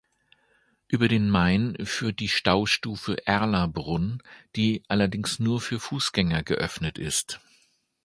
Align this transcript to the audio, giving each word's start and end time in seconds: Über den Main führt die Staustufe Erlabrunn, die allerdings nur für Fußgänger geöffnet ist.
Über 0.87 1.07
den 1.07 1.29
Main 1.29 1.77
führt 1.85 2.19
die 2.21 2.27
Staustufe 2.27 3.23
Erlabrunn, 3.27 4.23
die 4.55 4.81
allerdings 4.87 5.37
nur 5.37 5.61
für 5.61 5.79
Fußgänger 5.79 6.41
geöffnet 6.41 6.97
ist. 6.97 7.39